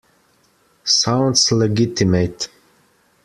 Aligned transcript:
Sounds 0.83 1.51
legitimate. 1.51 2.49